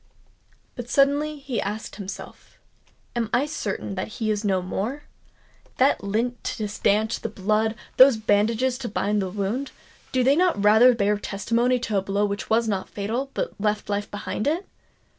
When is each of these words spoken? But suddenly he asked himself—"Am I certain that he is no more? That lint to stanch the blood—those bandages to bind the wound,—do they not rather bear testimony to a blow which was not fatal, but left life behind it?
But 0.75 0.89
suddenly 0.89 1.37
he 1.37 1.61
asked 1.61 1.97
himself—"Am 1.97 3.29
I 3.31 3.45
certain 3.45 3.93
that 3.93 4.07
he 4.17 4.31
is 4.31 4.43
no 4.43 4.59
more? 4.63 5.03
That 5.77 6.03
lint 6.03 6.43
to 6.45 6.67
stanch 6.67 7.19
the 7.21 7.29
blood—those 7.29 8.17
bandages 8.17 8.79
to 8.79 8.89
bind 8.89 9.21
the 9.21 9.29
wound,—do 9.29 10.23
they 10.23 10.35
not 10.35 10.63
rather 10.63 10.95
bear 10.95 11.19
testimony 11.19 11.77
to 11.81 11.97
a 11.99 12.01
blow 12.01 12.25
which 12.25 12.49
was 12.49 12.67
not 12.67 12.89
fatal, 12.89 13.29
but 13.35 13.53
left 13.61 13.89
life 13.89 14.09
behind 14.09 14.47
it? 14.47 14.65